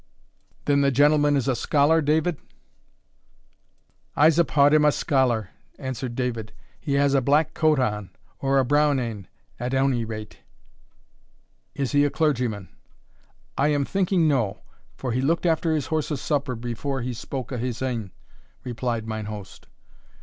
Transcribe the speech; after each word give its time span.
"Then 0.65 0.81
the 0.81 0.89
gentleman 0.89 1.37
is 1.37 1.47
a 1.47 1.55
scholar, 1.55 2.01
David?" 2.01 2.37
"I'se 4.15 4.39
uphaud 4.39 4.73
him 4.73 4.83
a 4.83 4.91
scholar," 4.91 5.51
answered 5.77 6.15
David: 6.15 6.53
"he 6.79 6.93
has 6.95 7.13
a 7.13 7.21
black 7.21 7.53
coat 7.53 7.77
on, 7.77 8.09
or 8.39 8.57
a 8.57 8.65
brown 8.65 8.97
ane, 8.99 9.27
at 9.59 9.75
ony 9.75 10.03
rate." 10.03 10.39
"Is 11.75 11.91
he 11.91 12.03
a 12.03 12.09
clergyman?" 12.09 12.69
"I 13.55 13.67
am 13.67 13.85
thinking 13.85 14.27
no, 14.27 14.63
for 14.97 15.11
he 15.11 15.21
looked 15.21 15.45
after 15.45 15.75
his 15.75 15.85
horse's 15.93 16.19
supper 16.19 16.55
before 16.55 17.01
he 17.03 17.13
spoke 17.13 17.51
o' 17.51 17.57
his 17.57 17.83
ain," 17.83 18.09
replied 18.63 19.05
mine 19.05 19.25
host. 19.25 19.67